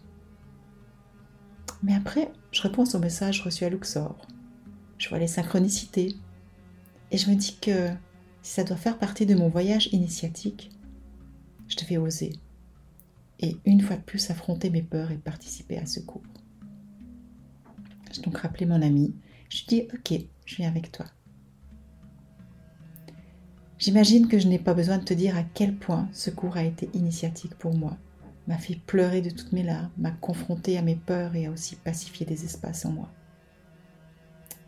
Mais 1.82 1.94
après, 1.94 2.30
je 2.52 2.62
réponds 2.62 2.84
au 2.84 2.98
message 2.98 3.42
reçu 3.42 3.64
à 3.64 3.70
Luxor. 3.70 4.16
Je 4.98 5.08
vois 5.08 5.18
les 5.18 5.26
synchronicités. 5.26 6.14
Et 7.10 7.18
je 7.18 7.30
me 7.30 7.34
dis 7.34 7.56
que 7.60 7.88
si 8.42 8.52
ça 8.52 8.64
doit 8.64 8.76
faire 8.76 8.98
partie 8.98 9.26
de 9.26 9.34
mon 9.34 9.48
voyage 9.48 9.88
initiatique, 9.92 10.70
je 11.68 11.76
devais 11.76 11.96
oser. 11.96 12.32
Et 13.38 13.56
une 13.64 13.80
fois 13.80 13.96
de 13.96 14.02
plus 14.02 14.30
affronter 14.30 14.70
mes 14.70 14.82
peurs 14.82 15.10
et 15.10 15.16
participer 15.16 15.78
à 15.78 15.86
ce 15.86 16.00
cours. 16.00 16.22
J'ai 18.12 18.22
donc 18.22 18.36
rappelé 18.38 18.66
mon 18.66 18.82
ami. 18.82 19.14
Je 19.48 19.58
lui 19.58 19.66
dis 19.66 19.88
Ok, 19.94 20.20
je 20.44 20.56
viens 20.56 20.68
avec 20.68 20.92
toi. 20.92 21.06
J'imagine 23.78 24.28
que 24.28 24.38
je 24.38 24.46
n'ai 24.46 24.58
pas 24.58 24.74
besoin 24.74 24.98
de 24.98 25.04
te 25.04 25.14
dire 25.14 25.36
à 25.36 25.42
quel 25.42 25.74
point 25.74 26.08
ce 26.12 26.28
cours 26.28 26.58
a 26.58 26.64
été 26.64 26.90
initiatique 26.92 27.54
pour 27.54 27.74
moi 27.74 27.96
m'a 28.50 28.58
fait 28.58 28.74
pleurer 28.74 29.20
de 29.20 29.30
toutes 29.30 29.52
mes 29.52 29.62
larmes, 29.62 29.92
m'a 29.96 30.10
confronté 30.10 30.76
à 30.76 30.82
mes 30.82 30.96
peurs 30.96 31.36
et 31.36 31.46
a 31.46 31.52
aussi 31.52 31.76
pacifié 31.76 32.26
des 32.26 32.44
espaces 32.44 32.84
en 32.84 32.90
moi. 32.90 33.08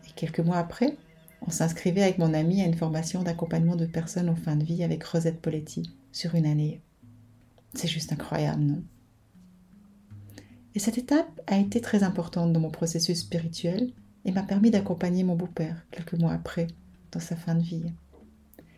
Et 0.07 0.11
quelques 0.15 0.39
mois 0.39 0.57
après, 0.57 0.95
on 1.45 1.51
s'inscrivait 1.51 2.01
avec 2.01 2.17
mon 2.17 2.33
ami 2.33 2.61
à 2.61 2.65
une 2.65 2.77
formation 2.77 3.23
d'accompagnement 3.23 3.75
de 3.75 3.85
personnes 3.85 4.29
en 4.29 4.37
fin 4.37 4.55
de 4.55 4.63
vie 4.63 4.85
avec 4.85 5.03
Rosette 5.03 5.41
Poletti 5.41 5.93
sur 6.13 6.33
une 6.35 6.45
année. 6.45 6.79
C'est 7.73 7.89
juste 7.89 8.13
incroyable, 8.13 8.61
non? 8.61 8.83
Et 10.75 10.79
cette 10.79 10.97
étape 10.97 11.41
a 11.47 11.57
été 11.57 11.81
très 11.81 12.03
importante 12.03 12.53
dans 12.53 12.61
mon 12.61 12.71
processus 12.71 13.19
spirituel 13.19 13.91
et 14.23 14.31
m'a 14.31 14.43
permis 14.43 14.71
d'accompagner 14.71 15.25
mon 15.25 15.35
beau-père 15.35 15.85
quelques 15.91 16.13
mois 16.13 16.31
après, 16.31 16.67
dans 17.11 17.19
sa 17.19 17.35
fin 17.35 17.53
de 17.53 17.61
vie. 17.61 17.83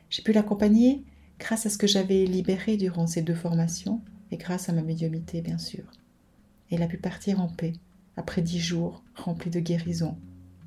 J'ai 0.09 0.23
pu 0.23 0.33
l'accompagner 0.33 1.03
grâce 1.37 1.67
à 1.67 1.69
ce 1.69 1.77
que 1.77 1.85
j'avais 1.85 2.25
libéré 2.25 2.75
durant 2.75 3.05
ces 3.05 3.21
deux 3.21 3.35
formations 3.35 4.01
et 4.31 4.37
grâce 4.37 4.69
à 4.69 4.73
ma 4.73 4.81
médiumité, 4.81 5.41
bien 5.41 5.57
sûr. 5.57 5.83
Et 6.69 6.75
il 6.75 6.83
a 6.83 6.87
pu 6.87 6.97
partir 6.97 7.41
en 7.41 7.47
paix, 7.47 7.73
après 8.17 8.41
dix 8.41 8.59
jours 8.59 9.03
remplis 9.15 9.51
de 9.51 9.59
guérison, 9.59 10.17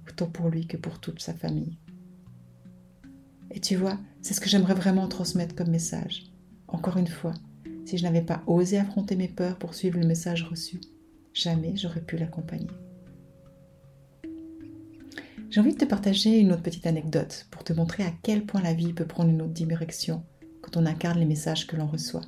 autant 0.09 0.27
pour 0.27 0.49
lui 0.49 0.67
que 0.67 0.77
pour 0.77 1.01
toute 1.01 1.21
sa 1.21 1.35
famille. 1.35 1.79
Et 3.51 3.61
tu 3.61 3.77
vois, 3.77 3.99
c'est 4.23 4.35
ce 4.35 4.41
que 4.41 4.49
j'aimerais 4.49 4.75
vraiment 4.75 5.09
transmettre 5.09 5.55
comme 5.55 5.71
message. 5.71 6.31
Encore 6.69 6.99
une 6.99 7.07
fois, 7.07 7.35
si 7.87 7.97
je 7.97 8.03
n'avais 8.03 8.23
pas 8.23 8.43
osé 8.47 8.79
affronter 8.79 9.17
mes 9.17 9.29
peurs 9.29 9.59
pour 9.59 9.75
suivre 9.75 9.99
le 9.99 10.07
message 10.07 10.45
reçu, 10.45 10.81
jamais 11.33 11.77
j'aurais 11.77 12.03
pu 12.03 12.17
l'accompagner. 12.19 12.69
J'ai 15.51 15.61
envie 15.61 15.73
de 15.73 15.79
te 15.79 15.87
partager 15.87 16.39
une 16.39 16.53
autre 16.53 16.63
petite 16.63 16.87
anecdote 16.87 17.47
pour 17.51 17.65
te 17.65 17.73
montrer 17.73 18.03
à 18.03 18.13
quel 18.23 18.45
point 18.45 18.61
la 18.61 18.75
vie 18.75 18.93
peut 18.93 19.07
prendre 19.07 19.31
une 19.31 19.41
autre 19.41 19.55
direction 19.55 20.23
quand 20.61 20.77
on 20.77 20.85
incarne 20.85 21.19
les 21.19 21.25
messages 21.25 21.67
que 21.67 21.77
l'on 21.77 21.87
reçoit 21.87 22.27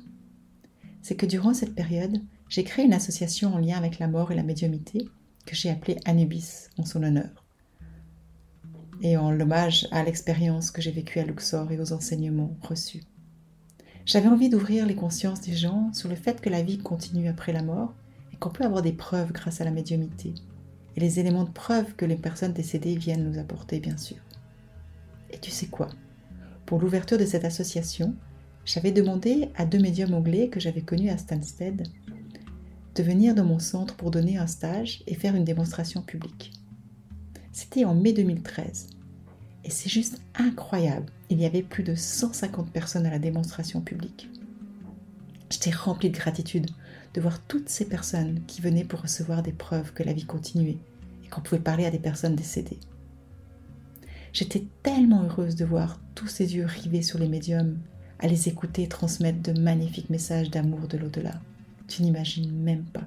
c'est 1.01 1.15
que 1.15 1.25
durant 1.25 1.53
cette 1.53 1.75
période, 1.75 2.21
j'ai 2.49 2.63
créé 2.63 2.85
une 2.85 2.93
association 2.93 3.53
en 3.53 3.57
lien 3.57 3.77
avec 3.77 3.99
la 3.99 4.07
mort 4.07 4.31
et 4.31 4.35
la 4.35 4.43
médiumité 4.43 5.07
que 5.45 5.55
j'ai 5.55 5.69
appelée 5.69 5.97
Anubis 6.05 6.69
en 6.77 6.85
son 6.85 7.03
honneur. 7.03 7.45
Et 9.01 9.17
en 9.17 9.31
l'hommage 9.31 9.87
à 9.91 10.03
l'expérience 10.03 10.69
que 10.69 10.81
j'ai 10.81 10.91
vécue 10.91 11.19
à 11.19 11.25
Luxor 11.25 11.71
et 11.71 11.79
aux 11.79 11.93
enseignements 11.93 12.55
reçus. 12.61 13.03
J'avais 14.05 14.27
envie 14.27 14.49
d'ouvrir 14.49 14.85
les 14.85 14.95
consciences 14.95 15.41
des 15.41 15.55
gens 15.55 15.91
sur 15.93 16.09
le 16.09 16.15
fait 16.15 16.41
que 16.41 16.49
la 16.49 16.61
vie 16.61 16.77
continue 16.77 17.27
après 17.27 17.53
la 17.53 17.63
mort 17.63 17.95
et 18.33 18.35
qu'on 18.37 18.49
peut 18.49 18.65
avoir 18.65 18.81
des 18.81 18.93
preuves 18.93 19.31
grâce 19.31 19.61
à 19.61 19.63
la 19.63 19.71
médiumité. 19.71 20.33
Et 20.95 20.99
les 20.99 21.19
éléments 21.19 21.45
de 21.45 21.51
preuve 21.51 21.95
que 21.95 22.05
les 22.05 22.15
personnes 22.15 22.53
décédées 22.53 22.97
viennent 22.97 23.23
nous 23.23 23.39
apporter, 23.39 23.79
bien 23.79 23.97
sûr. 23.97 24.17
Et 25.29 25.39
tu 25.39 25.49
sais 25.51 25.67
quoi? 25.67 25.87
Pour 26.65 26.79
l'ouverture 26.79 27.17
de 27.17 27.25
cette 27.25 27.45
association, 27.45 28.15
j'avais 28.73 28.93
demandé 28.93 29.49
à 29.57 29.65
deux 29.65 29.79
médiums 29.79 30.13
anglais 30.13 30.47
que 30.47 30.61
j'avais 30.61 30.81
connus 30.81 31.09
à 31.09 31.17
Stansted 31.17 31.89
de 32.95 33.03
venir 33.03 33.35
dans 33.35 33.43
mon 33.43 33.59
centre 33.59 33.95
pour 33.97 34.11
donner 34.11 34.37
un 34.37 34.47
stage 34.47 35.03
et 35.07 35.13
faire 35.13 35.35
une 35.35 35.43
démonstration 35.43 36.01
publique. 36.01 36.53
C'était 37.51 37.83
en 37.83 37.93
mai 37.93 38.13
2013. 38.13 38.87
Et 39.65 39.69
c'est 39.69 39.89
juste 39.89 40.21
incroyable. 40.35 41.11
Il 41.29 41.41
y 41.41 41.45
avait 41.45 41.63
plus 41.63 41.83
de 41.83 41.95
150 41.95 42.71
personnes 42.71 43.05
à 43.05 43.09
la 43.09 43.19
démonstration 43.19 43.81
publique. 43.81 44.29
J'étais 45.49 45.71
remplie 45.71 46.09
de 46.09 46.17
gratitude 46.17 46.69
de 47.13 47.19
voir 47.19 47.41
toutes 47.41 47.67
ces 47.67 47.89
personnes 47.89 48.39
qui 48.47 48.61
venaient 48.61 48.85
pour 48.85 49.01
recevoir 49.01 49.43
des 49.43 49.51
preuves 49.51 49.91
que 49.91 50.03
la 50.03 50.13
vie 50.13 50.25
continuait 50.25 50.77
et 51.25 51.27
qu'on 51.27 51.41
pouvait 51.41 51.59
parler 51.59 51.85
à 51.85 51.91
des 51.91 51.99
personnes 51.99 52.37
décédées. 52.37 52.79
J'étais 54.31 54.63
tellement 54.81 55.23
heureuse 55.23 55.57
de 55.57 55.65
voir 55.65 55.99
tous 56.15 56.27
ces 56.27 56.55
yeux 56.55 56.65
rivés 56.65 57.01
sur 57.01 57.19
les 57.19 57.27
médiums, 57.27 57.77
à 58.21 58.27
les 58.27 58.47
écouter 58.47 58.87
transmettre 58.87 59.41
de 59.41 59.59
magnifiques 59.59 60.09
messages 60.09 60.51
d'amour 60.51 60.87
de 60.87 60.97
l'au-delà. 60.97 61.33
Tu 61.87 62.03
n'imagines 62.03 62.51
même 62.51 62.85
pas. 62.85 63.05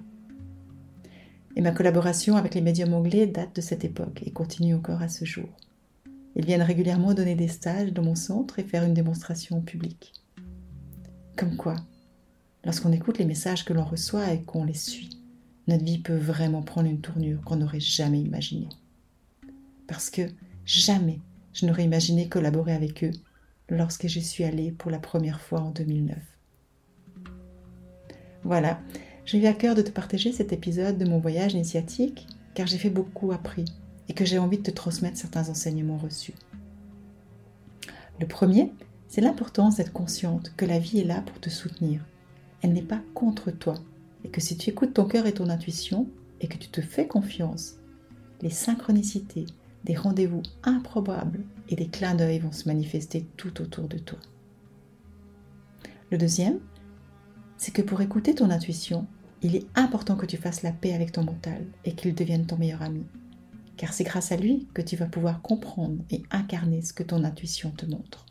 Et 1.57 1.61
ma 1.61 1.71
collaboration 1.71 2.37
avec 2.37 2.55
les 2.55 2.61
médiums 2.61 2.95
anglais 2.95 3.29
date 3.29 3.55
de 3.55 3.61
cette 3.61 3.85
époque 3.85 4.23
et 4.27 4.33
continue 4.33 4.75
encore 4.75 5.03
à 5.03 5.09
ce 5.09 5.25
jour. 5.25 5.49
Ils 6.35 6.45
viennent 6.45 6.63
régulièrement 6.63 7.15
donner 7.15 7.37
des 7.37 7.47
stages 7.47 7.93
dans 7.93 8.03
mon 8.03 8.17
centre 8.17 8.59
et 8.59 8.65
faire 8.65 8.83
une 8.83 8.95
démonstration 8.95 9.61
publique. 9.61 10.13
Comme 11.37 11.57
quoi, 11.57 11.77
lorsqu'on 12.65 12.93
écoute 12.93 13.19
les 13.19 13.25
messages 13.25 13.65
que 13.65 13.73
l'on 13.73 13.85
reçoit 13.85 14.33
et 14.33 14.43
qu'on 14.43 14.65
les 14.65 14.75
suit, 14.75 15.23
notre 15.69 15.85
vie 15.85 15.99
peut 15.99 16.17
vraiment 16.17 16.63
prendre 16.63 16.91
une 16.91 17.01
tournure 17.01 17.41
qu'on 17.43 17.57
n'aurait 17.57 17.79
jamais 17.79 18.21
imaginée. 18.21 18.69
Parce 19.87 20.11
que 20.11 20.23
jamais 20.67 21.21
je 21.53 21.67
n'aurais 21.67 21.85
imaginé 21.85 22.29
collaborer 22.29 22.73
avec 22.73 23.05
eux 23.05 23.13
lorsque 23.69 24.09
je 24.09 24.21
suis 24.21 24.45
allée 24.45 24.71
pour 24.71 24.91
la 24.91 24.99
première 24.99 25.41
fois 25.41 25.61
en 25.61 25.71
2009. 25.71 26.19
Voilà, 28.43 28.81
j'ai 29.25 29.39
eu 29.39 29.47
à 29.47 29.55
cœur 29.55 29.75
de 29.75 29.83
te 29.83 29.91
partager 29.91 30.33
cet 30.33 30.53
épisode 30.53 30.99
de 30.99 31.09
mon 31.09 31.19
voyage 31.19 31.55
initiatique 31.55 32.27
car 32.55 32.67
j'ai 32.67 32.79
fait 32.79 32.91
beaucoup 32.91 33.33
appris 33.33 33.65
et 34.09 34.13
que 34.13 34.25
j'ai 34.25 34.39
envie 34.39 34.59
de 34.59 34.63
te 34.63 34.71
transmettre 34.71 35.17
certains 35.17 35.49
enseignements 35.49 35.97
reçus. 35.97 36.35
Le 38.21 38.27
premier, 38.27 38.71
c'est 39.09 39.21
l'importance 39.21 39.77
d'être 39.77 39.93
consciente 39.93 40.53
que 40.57 40.67
la 40.67 40.79
vie 40.79 41.01
est 41.01 41.05
là 41.05 41.23
pour 41.23 41.41
te 41.41 41.51
soutenir. 41.51 42.05
Elle 42.63 42.73
n'est 42.73 42.83
pas 42.83 43.01
contre 43.15 43.51
toi 43.51 43.75
et 44.25 44.29
que 44.29 44.41
si 44.41 44.57
tu 44.57 44.71
écoutes 44.71 44.95
ton 44.95 45.07
cœur 45.07 45.27
et 45.27 45.35
ton 45.35 45.49
intuition 45.49 46.07
et 46.41 46.49
que 46.49 46.59
tu 46.59 46.69
te 46.69 46.81
fais 46.81 47.07
confiance, 47.07 47.77
les 48.43 48.51
synchronicités, 48.51 49.47
des 49.85 49.95
rendez-vous 49.95 50.43
improbables 50.63 51.45
et 51.69 51.77
des 51.77 51.89
clins 51.89 52.15
d'œil 52.15 52.39
vont 52.39 52.53
se 52.53 52.69
manifester 52.69 53.27
tout 53.37 53.61
autour 53.61 53.89
de 53.89 53.99
toi. 53.99 54.19
Le 56.11 56.19
deuxième, 56.19 56.59
c'est 57.57 57.73
que 57.73 57.83
pour 57.83 58.01
écouter 58.01 58.35
ton 58.35 58.51
intuition, 58.51 59.07
il 59.43 59.57
est 59.57 59.67
important 59.75 60.17
que 60.17 60.27
tu 60.27 60.37
fasses 60.37 60.63
la 60.63 60.73
paix 60.73 60.95
avec 60.95 61.13
ton 61.13 61.25
mental 61.25 61.67
et 61.85 61.93
qu'il 61.93 62.15
devienne 62.15 62.47
ton 62.47 62.57
meilleur 62.57 62.83
ami 62.83 63.05
car 63.77 63.93
c'est 63.93 64.05
grâce 64.05 64.33
à 64.33 64.37
lui 64.37 64.67
que 64.75 64.83
tu 64.83 64.97
vas 64.97 65.07
pouvoir 65.07 65.43
comprendre 65.43 66.03
et 66.11 66.23
incarner 66.31 66.83
ce 66.83 66.93
que 66.93 67.03
ton 67.03 67.25
intuition 67.25 67.71
te 67.71 67.87
montre. 67.87 68.27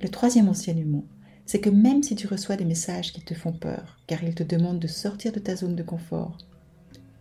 Le 0.00 0.08
troisième 0.08 0.48
enseignement, 0.48 1.04
c'est 1.46 1.60
que 1.60 1.70
même 1.70 2.02
si 2.02 2.16
tu 2.16 2.26
reçois 2.26 2.56
des 2.56 2.64
messages 2.64 3.12
qui 3.12 3.20
te 3.20 3.34
font 3.34 3.52
peur, 3.52 3.98
car 4.06 4.22
ils 4.24 4.34
te 4.34 4.42
demandent 4.42 4.80
de 4.80 4.88
sortir 4.88 5.32
de 5.32 5.38
ta 5.38 5.54
zone 5.56 5.76
de 5.76 5.82
confort, 5.82 6.38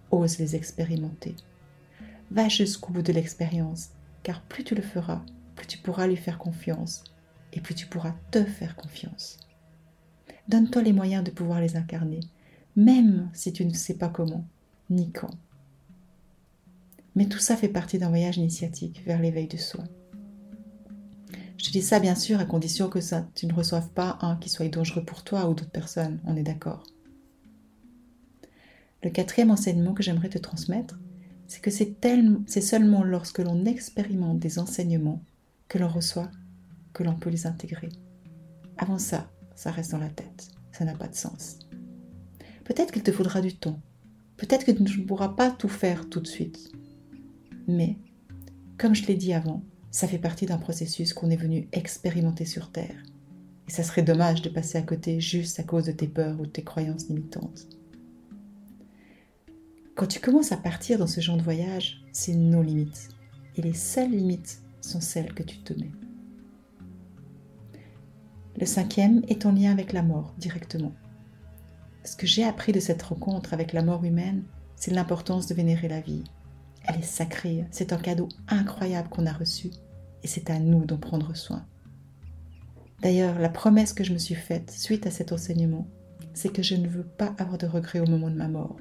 ose 0.10 0.39
les 0.39 0.56
expérimenter. 0.56 1.36
Va 2.31 2.47
jusqu'au 2.47 2.93
bout 2.93 3.01
de 3.01 3.11
l'expérience, 3.11 3.89
car 4.23 4.41
plus 4.43 4.63
tu 4.63 4.73
le 4.73 4.81
feras, 4.81 5.21
plus 5.55 5.67
tu 5.67 5.77
pourras 5.77 6.07
lui 6.07 6.15
faire 6.15 6.38
confiance, 6.38 7.03
et 7.51 7.59
plus 7.59 7.75
tu 7.75 7.88
pourras 7.88 8.15
te 8.31 8.43
faire 8.45 8.77
confiance. 8.77 9.38
Donne-toi 10.47 10.81
les 10.81 10.93
moyens 10.93 11.25
de 11.25 11.31
pouvoir 11.31 11.59
les 11.59 11.75
incarner, 11.75 12.21
même 12.77 13.29
si 13.33 13.51
tu 13.51 13.65
ne 13.65 13.73
sais 13.73 13.97
pas 13.97 14.07
comment, 14.07 14.45
ni 14.89 15.11
quand. 15.11 15.33
Mais 17.15 17.27
tout 17.27 17.39
ça 17.39 17.57
fait 17.57 17.67
partie 17.67 18.00
d'un 18.00 18.07
voyage 18.07 18.38
initiatique 18.38 19.03
vers 19.05 19.21
l'éveil 19.21 19.50
de 19.50 19.57
soi. 19.57 19.83
Je 21.57 21.65
te 21.65 21.71
dis 21.71 21.81
ça 21.81 22.00
bien 22.00 22.15
sûr 22.15 22.39
à 22.39 22.45
condition 22.45 22.88
que 22.89 23.01
ça, 23.01 23.27
tu 23.35 23.45
ne 23.45 23.53
reçoives 23.53 23.89
pas 23.89 24.17
un 24.21 24.38
qui 24.38 24.50
soit 24.50 24.69
dangereux 24.69 25.03
pour 25.03 25.25
toi 25.25 25.50
ou 25.50 25.53
d'autres 25.53 25.69
personnes, 25.69 26.21
on 26.23 26.38
est 26.38 26.43
d'accord. 26.43 26.83
Le 29.03 29.09
quatrième 29.09 29.51
enseignement 29.51 29.93
que 29.93 30.01
j'aimerais 30.01 30.29
te 30.29 30.38
transmettre, 30.38 30.97
c'est 31.51 31.60
que 31.60 31.70
c'est, 31.70 31.98
c'est 32.48 32.62
seulement 32.62 33.03
lorsque 33.03 33.39
l'on 33.39 33.65
expérimente 33.65 34.39
des 34.39 34.58
enseignements 34.58 35.22
que 35.67 35.77
l'on 35.77 35.89
reçoit 35.89 36.31
que 36.93 37.03
l'on 37.03 37.15
peut 37.15 37.29
les 37.29 37.46
intégrer. 37.46 37.89
Avant 38.77 38.98
ça, 38.98 39.29
ça 39.53 39.70
reste 39.70 39.91
dans 39.91 39.98
la 39.98 40.08
tête, 40.08 40.48
ça 40.72 40.86
n'a 40.86 40.96
pas 40.96 41.10
de 41.10 41.15
sens. 41.15 41.60
Peut-être 42.63 42.93
qu'il 42.93 43.03
te 43.03 43.12
faudra 43.12 43.41
du 43.41 43.53
temps, 43.53 43.81
peut-être 44.38 44.65
que 44.65 44.72
tu 44.72 45.01
ne 45.01 45.05
pourras 45.05 45.27
pas 45.27 45.51
tout 45.51 45.67
faire 45.67 46.08
tout 46.08 46.22
de 46.22 46.27
suite, 46.27 46.72
mais, 47.67 47.98
comme 48.77 48.96
je 48.96 49.05
l'ai 49.05 49.15
dit 49.15 49.34
avant, 49.34 49.62
ça 49.91 50.08
fait 50.08 50.20
partie 50.20 50.46
d'un 50.46 50.58
processus 50.58 51.12
qu'on 51.12 51.31
est 51.31 51.36
venu 51.36 51.67
expérimenter 51.74 52.46
sur 52.46 52.72
Terre. 52.72 53.03
Et 53.67 53.72
ça 53.72 53.84
serait 53.84 54.03
dommage 54.03 54.41
de 54.41 54.50
passer 54.50 54.77
à 54.77 54.84
côté 54.84 55.20
juste 55.20 55.60
à 55.60 55.63
cause 55.63 55.88
de 55.88 55.91
tes 55.91 56.08
peurs 56.08 56.39
ou 56.39 56.46
de 56.46 56.51
tes 56.51 56.63
croyances 56.63 57.10
limitantes. 57.10 57.67
Quand 59.95 60.07
tu 60.07 60.19
commences 60.19 60.51
à 60.51 60.57
partir 60.57 60.98
dans 60.98 61.07
ce 61.07 61.21
genre 61.21 61.38
de 61.38 61.41
voyage, 61.41 62.01
c'est 62.12 62.33
nos 62.33 62.63
limites. 62.63 63.10
Et 63.55 63.62
les 63.62 63.74
seules 63.74 64.12
limites 64.12 64.62
sont 64.81 65.01
celles 65.01 65.33
que 65.33 65.43
tu 65.43 65.60
te 65.60 65.74
mets. 65.74 65.91
Le 68.60 68.65
cinquième 68.65 69.21
est 69.27 69.45
en 69.45 69.51
lien 69.51 69.71
avec 69.71 69.93
la 69.93 70.03
mort 70.03 70.33
directement. 70.38 70.93
Ce 72.03 72.15
que 72.15 72.27
j'ai 72.27 72.43
appris 72.43 72.71
de 72.71 72.79
cette 72.79 73.01
rencontre 73.01 73.53
avec 73.53 73.74
la 73.74 73.83
mort 73.83 74.03
humaine, 74.03 74.43
c'est 74.75 74.91
l'importance 74.91 75.48
de 75.48 75.53
vénérer 75.53 75.88
la 75.88 76.01
vie, 76.01 76.24
elle 76.88 77.00
est 77.00 77.03
sacrée, 77.03 77.65
c'est 77.71 77.93
un 77.93 77.98
cadeau 77.98 78.27
incroyable 78.48 79.10
qu'on 79.10 79.27
a 79.27 79.33
reçu 79.33 79.69
et 80.24 80.27
c'est 80.27 80.50
à 80.50 80.60
nous 80.60 80.86
d'en 80.86 80.98
prendre 80.98 81.36
soin. 81.36 81.65
D'ailleurs, 83.01 83.39
la 83.39 83.50
promesse 83.50 83.93
que 83.93 84.03
je 84.03 84.13
me 84.13 84.17
suis 84.17 84.36
faite 84.36 84.71
suite 84.71 85.05
à 85.07 85.12
cet 85.12 85.31
enseignement, 85.31 85.88
c'est 86.33 86.51
que 86.51 86.63
je 86.63 86.75
ne 86.75 86.88
veux 86.88 87.03
pas 87.03 87.33
avoir 87.38 87.57
de 87.57 87.67
regrets 87.67 88.00
au 88.00 88.07
moment 88.07 88.29
de 88.29 88.36
ma 88.36 88.48
mort. 88.48 88.77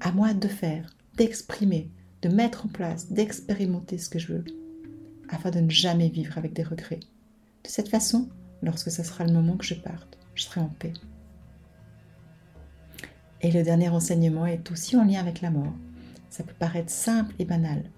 À 0.00 0.12
moi 0.12 0.32
de 0.32 0.46
faire, 0.46 0.94
d'exprimer, 1.16 1.90
de 2.22 2.28
mettre 2.28 2.66
en 2.66 2.68
place, 2.68 3.10
d'expérimenter 3.10 3.98
ce 3.98 4.08
que 4.08 4.20
je 4.20 4.32
veux, 4.32 4.44
afin 5.28 5.50
de 5.50 5.58
ne 5.58 5.70
jamais 5.70 6.08
vivre 6.08 6.38
avec 6.38 6.52
des 6.52 6.62
regrets. 6.62 7.00
De 7.64 7.68
cette 7.68 7.88
façon, 7.88 8.28
lorsque 8.62 8.92
ce 8.92 9.02
sera 9.02 9.24
le 9.24 9.32
moment 9.32 9.56
que 9.56 9.64
je 9.64 9.74
parte, 9.74 10.16
je 10.36 10.44
serai 10.44 10.60
en 10.60 10.68
paix. 10.68 10.92
Et 13.40 13.50
le 13.50 13.64
dernier 13.64 13.88
enseignement 13.88 14.46
est 14.46 14.70
aussi 14.70 14.96
en 14.96 15.04
lien 15.04 15.20
avec 15.20 15.40
la 15.40 15.50
mort. 15.50 15.74
Ça 16.30 16.44
peut 16.44 16.54
paraître 16.56 16.90
simple 16.90 17.34
et 17.40 17.44
banal, 17.44 17.90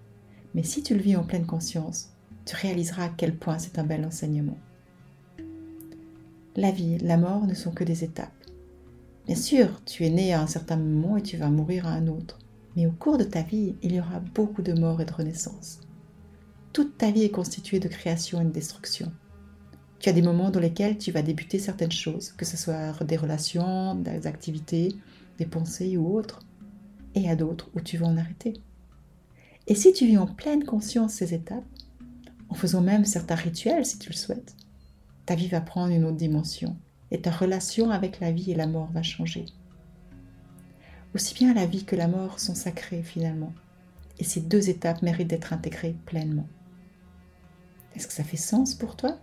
mais 0.54 0.62
si 0.62 0.83
tu 0.83 0.95
le 0.95 1.02
vis 1.02 1.16
en 1.16 1.25
pleine 1.25 1.47
conscience, 1.47 2.14
tu 2.47 2.57
réaliseras 2.57 3.04
à 3.04 3.11
quel 3.11 3.37
point 3.37 3.59
c'est 3.59 3.78
un 3.78 3.85
bel 3.85 4.07
enseignement. 4.07 4.59
La 6.57 6.71
vie, 6.71 6.97
la 6.99 7.19
mort 7.19 7.47
ne 7.47 7.54
sont 7.54 7.73
que 7.73 7.85
des 7.85 8.04
étapes. 8.04 8.33
Bien 9.30 9.38
sûr, 9.38 9.80
tu 9.84 10.04
es 10.04 10.10
né 10.10 10.32
à 10.32 10.42
un 10.42 10.49
certain 10.49 10.75
moment 10.75 11.16
et 11.16 11.22
tu 11.22 11.37
vas 11.37 11.50
mourir 11.50 11.87
à 11.87 11.92
un 11.92 12.08
autre, 12.08 12.40
mais 12.75 12.87
au 12.87 12.90
cours 12.90 13.16
de 13.16 13.22
ta 13.22 13.42
vie, 13.42 13.76
il 13.80 13.94
y 13.94 14.00
aura 14.00 14.18
beaucoup 14.18 14.60
de 14.60 14.72
morts 14.72 15.00
et 15.00 15.04
de 15.04 15.12
renaissances. 15.12 15.78
Toute 16.72 16.99
ta 16.99 17.12
vie 17.12 17.22
est 17.22 17.30
constituée 17.30 17.78
de 17.78 17.87
création 17.87 18.40
et 18.40 18.44
de 18.44 18.50
destruction. 18.50 19.12
Tu 20.00 20.08
as 20.08 20.12
des 20.12 20.20
moments 20.20 20.50
dans 20.50 20.58
lesquels 20.58 20.99
tu 20.99 21.12
vas 21.12 21.22
débuter 21.22 21.60
certaines 21.60 21.92
choses, 21.92 22.32
que 22.32 22.44
ce 22.44 22.56
soit 22.56 22.92
des 23.04 23.16
relations, 23.16 23.94
des 23.94 24.26
activités, 24.26 24.96
des 25.38 25.46
pensées 25.46 25.96
ou 25.96 26.12
autres 26.12 26.40
et 27.14 27.30
à 27.30 27.37
d'autres 27.37 27.70
où 27.76 27.80
tu 27.80 27.99
vas 27.99 28.08
en 28.08 28.16
arrêter. 28.16 28.54
Et 29.68 29.76
si 29.76 29.92
tu 29.92 30.06
vis 30.06 30.18
en 30.18 30.26
pleine 30.26 30.64
conscience 30.64 31.12
ces 31.12 31.34
étapes, 31.34 31.62
en 32.49 32.54
faisant 32.56 32.82
même 32.82 33.04
certains 33.04 33.37
rituels 33.37 33.87
si 33.87 33.96
tu 33.96 34.10
le 34.10 34.16
souhaites, 34.16 34.56
ta 35.25 35.37
vie 35.37 35.46
va 35.46 35.60
prendre 35.60 35.92
une 35.92 36.04
autre 36.04 36.16
dimension 36.16 36.76
et 37.10 37.20
ta 37.20 37.30
relation 37.30 37.90
avec 37.90 38.20
la 38.20 38.32
vie 38.32 38.50
et 38.50 38.54
la 38.54 38.66
mort 38.66 38.90
va 38.92 39.02
changer. 39.02 39.46
Aussi 41.14 41.34
bien 41.34 41.54
la 41.54 41.66
vie 41.66 41.84
que 41.84 41.96
la 41.96 42.08
mort 42.08 42.38
sont 42.38 42.54
sacrées 42.54 43.02
finalement, 43.02 43.52
et 44.18 44.24
ces 44.24 44.40
deux 44.40 44.70
étapes 44.70 45.02
méritent 45.02 45.28
d'être 45.28 45.52
intégrées 45.52 45.96
pleinement. 46.06 46.48
Est-ce 47.94 48.06
que 48.06 48.12
ça 48.12 48.24
fait 48.24 48.36
sens 48.36 48.74
pour 48.74 48.96
toi? 48.96 49.18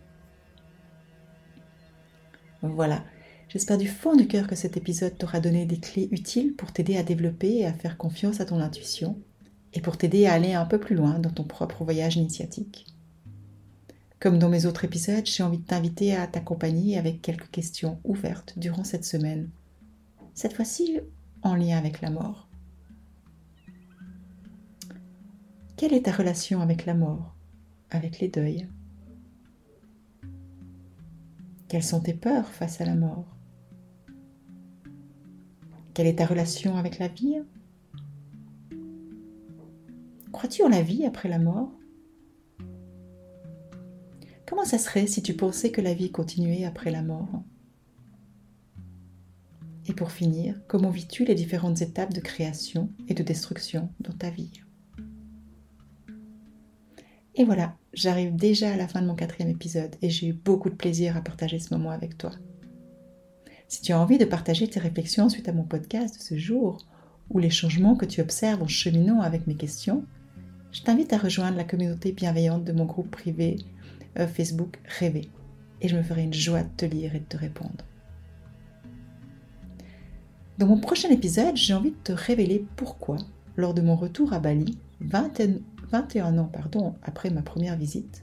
Voilà, 2.61 3.03
J'espère 3.49 3.77
du 3.77 3.87
fond 3.87 4.15
du 4.15 4.27
cœur 4.27 4.45
que 4.45 4.55
cet 4.55 4.75
épisode 4.75 5.17
t'aura 5.17 5.39
donné 5.39 5.65
des 5.65 5.79
clés 5.79 6.09
utiles 6.11 6.53
pour 6.53 6.73
t'aider 6.73 6.97
à 6.97 7.03
développer 7.03 7.59
et 7.59 7.65
à 7.65 7.71
faire 7.71 7.97
confiance 7.97 8.41
à 8.41 8.45
ton 8.45 8.59
intuition 8.59 9.17
et 9.73 9.79
pour 9.79 9.97
t'aider 9.97 10.25
à 10.25 10.33
aller 10.33 10.53
un 10.53 10.65
peu 10.65 10.79
plus 10.79 10.95
loin 10.97 11.19
dans 11.19 11.29
ton 11.29 11.45
propre 11.45 11.85
voyage 11.85 12.17
initiatique. 12.17 12.85
Comme 14.19 14.39
dans 14.39 14.49
mes 14.49 14.65
autres 14.65 14.85
épisodes, 14.85 15.25
j'ai 15.25 15.43
envie 15.43 15.59
de 15.59 15.65
t'inviter 15.65 16.15
à 16.15 16.25
t'accompagner 16.25 16.97
avec 16.97 17.21
quelques 17.21 17.51
questions 17.51 17.99
ouvertes 18.03 18.57
durant 18.57 18.83
cette 18.83 19.05
semaine. 19.05 19.49
Cette 20.33 20.53
fois-ci 20.53 20.99
en 21.43 21.55
lien 21.55 21.77
avec 21.77 22.01
la 22.01 22.09
mort. 22.09 22.47
Quelle 25.75 25.93
est 25.93 26.05
ta 26.05 26.11
relation 26.11 26.61
avec 26.61 26.87
la 26.87 26.95
mort, 26.95 27.35
avec 27.91 28.19
les 28.19 28.27
deuils? 28.27 28.67
Quelles 31.67 31.83
sont 31.83 31.99
tes 31.99 32.15
peurs 32.15 32.49
face 32.49 32.81
à 32.81 32.85
la 32.85 32.95
mort? 32.95 33.25
Quelle 35.93 36.07
est 36.07 36.17
ta 36.17 36.25
relation 36.25 36.75
avec 36.77 36.97
la 36.97 37.07
vie? 37.07 37.37
Crois-tu 40.31 40.63
en 40.63 40.69
la 40.69 40.81
vie 40.81 41.05
après 41.05 41.29
la 41.29 41.39
mort? 41.39 41.71
Comment 44.47 44.63
ça 44.63 44.77
serait 44.77 45.07
si 45.07 45.21
tu 45.21 45.33
pensais 45.33 45.71
que 45.71 45.81
la 45.81 45.93
vie 45.93 46.09
continuait 46.09 46.63
après 46.63 46.89
la 46.89 47.01
mort? 47.01 47.43
Et 49.87 49.93
pour 49.93 50.09
finir, 50.11 50.55
comment 50.67 50.89
vis-tu 50.89 51.25
les 51.25 51.35
différentes 51.35 51.81
étapes 51.81 52.13
de 52.13 52.21
création 52.21 52.89
et 53.09 53.13
de 53.13 53.23
destruction 53.23 53.89
dans 53.99 54.13
ta 54.13 54.29
vie? 54.29 54.63
Et 57.35 57.43
voilà, 57.43 57.75
j'arrive 57.91 58.37
déjà 58.37 58.71
à 58.71 58.77
la 58.77 58.87
fin 58.87 59.01
de 59.01 59.07
mon 59.07 59.15
quatrième 59.15 59.51
épisode 59.51 59.95
et 60.01 60.09
j'ai 60.09 60.27
eu 60.27 60.33
beaucoup 60.33 60.69
de 60.69 60.75
plaisir 60.75 61.17
à 61.17 61.21
partager 61.21 61.59
ce 61.59 61.73
moment 61.73 61.91
avec 61.91 62.17
toi. 62.17 62.31
Si 63.67 63.81
tu 63.81 63.91
as 63.91 63.99
envie 63.99 64.17
de 64.17 64.23
partager 64.23 64.69
tes 64.69 64.79
réflexions 64.79 65.27
suite 65.27 65.49
à 65.49 65.53
mon 65.53 65.63
podcast 65.63 66.15
de 66.15 66.23
ce 66.23 66.37
jour, 66.37 66.77
ou 67.29 67.39
les 67.39 67.49
changements 67.49 67.97
que 67.97 68.05
tu 68.05 68.21
observes 68.21 68.63
en 68.63 68.67
cheminant 68.67 69.19
avec 69.19 69.45
mes 69.45 69.55
questions, 69.55 70.05
je 70.71 70.83
t'invite 70.83 71.11
à 71.11 71.17
rejoindre 71.17 71.57
la 71.57 71.65
communauté 71.65 72.13
bienveillante 72.13 72.63
de 72.63 72.71
mon 72.71 72.85
groupe 72.85 73.11
privé 73.11 73.57
Facebook 74.15 74.79
Rêver 74.99 75.29
et 75.81 75.87
je 75.87 75.97
me 75.97 76.03
ferai 76.03 76.23
une 76.23 76.33
joie 76.33 76.63
de 76.63 76.69
te 76.75 76.85
lire 76.85 77.15
et 77.15 77.19
de 77.19 77.25
te 77.25 77.37
répondre. 77.37 77.85
Dans 80.57 80.67
mon 80.67 80.79
prochain 80.79 81.09
épisode, 81.09 81.55
j'ai 81.55 81.73
envie 81.73 81.91
de 81.91 82.03
te 82.03 82.11
révéler 82.11 82.65
pourquoi, 82.75 83.17
lors 83.57 83.73
de 83.73 83.81
mon 83.81 83.95
retour 83.95 84.33
à 84.33 84.39
Bali, 84.39 84.77
21 85.01 86.37
ans 86.37 86.49
pardon, 86.51 86.95
après 87.03 87.29
ma 87.29 87.43
première 87.43 87.77
visite, 87.77 88.21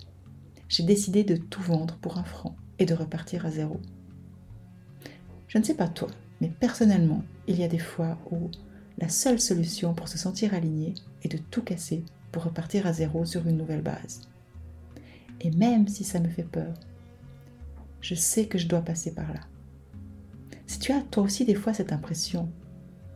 j'ai 0.69 0.83
décidé 0.83 1.23
de 1.23 1.37
tout 1.37 1.63
vendre 1.63 1.97
pour 2.01 2.19
un 2.19 2.25
franc 2.25 2.57
et 2.79 2.87
de 2.87 2.95
repartir 2.95 3.47
à 3.47 3.51
zéro. 3.51 3.81
Je 5.47 5.59
ne 5.59 5.63
sais 5.63 5.75
pas 5.75 5.87
toi, 5.87 6.09
mais 6.41 6.49
personnellement, 6.49 7.23
il 7.47 7.61
y 7.61 7.63
a 7.63 7.69
des 7.69 7.79
fois 7.79 8.19
où 8.33 8.51
la 8.99 9.09
seule 9.09 9.41
solution 9.41 9.95
pour 9.95 10.09
se 10.09 10.19
sentir 10.19 10.55
aligné 10.55 10.95
est 11.23 11.29
de 11.29 11.39
tout 11.39 11.63
casser 11.63 12.05
pour 12.33 12.45
repartir 12.45 12.89
à 12.89 12.93
zéro 12.93 13.25
sur 13.25 13.47
une 13.47 13.59
nouvelle 13.59 13.83
base. 13.83 14.23
Et 15.45 15.51
même 15.51 15.87
si 15.89 16.05
ça 16.05 16.21
me 16.21 16.29
fait 16.29 16.43
peur, 16.43 16.73
je 18.01 18.15
sais 18.15 18.47
que 18.47 18.59
je 18.59 18.67
dois 18.67 18.81
passer 18.81 19.15
par 19.15 19.33
là. 19.33 19.41
Si 20.67 20.79
tu 20.79 20.93
as 20.93 21.03
toi 21.03 21.23
aussi 21.23 21.45
des 21.45 21.55
fois 21.55 21.75
cette 21.75 21.93
impression, 21.93 22.51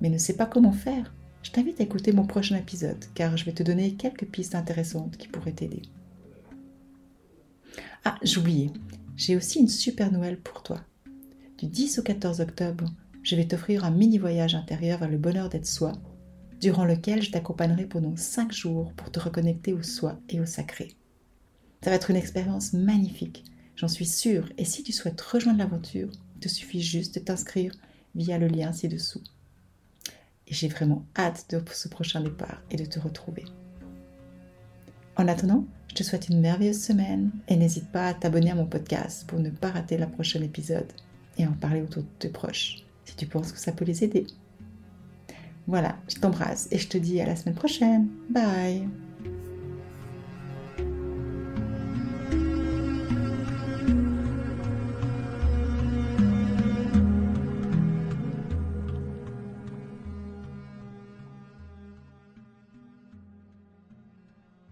mais 0.01 0.11
ne 0.11 0.19
sais 0.19 0.37
pas 0.37 0.47
comment 0.47 0.73
faire, 0.73 1.15
je 1.43 1.51
t'invite 1.51 1.81
à 1.81 1.85
écouter 1.85 2.13
mon 2.13 2.27
prochain 2.27 2.57
épisode, 2.57 3.03
car 3.15 3.37
je 3.39 3.47
vais 3.47 3.53
te 3.53 3.63
donner 3.63 3.95
quelques 3.95 4.27
pistes 4.27 4.55
intéressantes 4.55 5.17
qui 5.17 5.29
pourraient 5.29 5.53
t'aider. 5.53 5.83
Ah, 8.05 8.17
j'oubliais, 8.23 8.71
j'ai 9.17 9.35
aussi 9.35 9.61
une 9.61 9.69
super 9.69 10.13
Noël 10.13 10.39
pour 10.39 10.63
toi. 10.63 10.81
Du 11.57 11.67
10 11.67 11.99
au 11.99 12.03
14 12.03 12.41
octobre, 12.41 12.85
je 13.23 13.37
vais 13.37 13.47
t'offrir 13.47 13.85
un 13.85 13.91
mini 13.91 14.19
voyage 14.19 14.55
intérieur 14.55 14.99
vers 14.99 15.09
le 15.09 15.19
bonheur 15.19 15.49
d'être 15.49 15.67
soi 15.67 15.93
durant 16.61 16.85
lequel 16.85 17.23
je 17.23 17.31
t'accompagnerai 17.31 17.87
pendant 17.87 18.17
5 18.17 18.53
jours 18.53 18.93
pour 18.95 19.11
te 19.11 19.21
reconnecter 19.21 19.73
au 19.73 19.83
soi 19.83 20.19
et 20.29 20.41
au 20.41 20.47
sacré. 20.47 20.98
Ça 21.83 21.91
va 21.91 21.97
être 21.97 22.11
une 22.11 22.17
expérience 22.17 22.73
magnifique, 22.73 23.45
j'en 23.77 23.89
suis 23.89 24.07
sûre, 24.07 24.49
et 24.59 24.65
si 24.65 24.83
tu 24.83 24.93
souhaites 24.93 25.21
rejoindre 25.21 25.59
l'aventure, 25.59 26.11
il 26.37 26.41
te 26.41 26.49
suffit 26.49 26.83
juste 26.83 27.15
de 27.15 27.21
t'inscrire 27.21 27.73
via 28.15 28.39
le 28.39 28.49
lien 28.49 28.73
ci-dessous. 28.73 29.23
Et 30.49 30.55
j'ai 30.55 30.69
vraiment 30.69 31.05
hâte 31.17 31.47
de 31.51 31.63
ce 31.73 31.89
prochain 31.89 32.21
départ 32.21 32.63
et 32.71 32.77
de 32.77 32.85
te 32.85 32.99
retrouver. 32.99 33.45
En 35.17 35.29
attendant, 35.29 35.67
je 35.89 35.95
te 35.95 36.03
souhaite 36.03 36.29
une 36.29 36.41
merveilleuse 36.41 36.81
semaine 36.81 37.31
et 37.49 37.57
n'hésite 37.57 37.91
pas 37.91 38.09
à 38.09 38.15
t'abonner 38.15 38.51
à 38.51 38.55
mon 38.55 38.67
podcast 38.67 39.27
pour 39.27 39.41
ne 39.41 39.51
pas 39.51 39.71
rater 39.71 39.99
le 39.99 40.09
prochain 40.09 40.43
épisode 40.43 40.93
et 41.37 41.47
en 41.47 41.53
parler 41.53 41.83
autour 41.83 42.03
de 42.03 42.09
tes 42.19 42.29
proches 42.29 42.85
si 43.05 43.17
tu 43.17 43.27
penses 43.27 43.53
que 43.53 43.59
ça 43.59 43.73
peut 43.73 43.85
les 43.85 44.05
aider. 44.05 44.27
Voilà, 45.67 45.99
je 46.09 46.17
t'embrasse 46.17 46.69
et 46.71 46.79
je 46.79 46.89
te 46.89 46.99
dis 46.99 47.21
à 47.21 47.27
la 47.27 47.37
semaine 47.37 47.55
prochaine. 47.55 48.09
Bye 48.31 49.08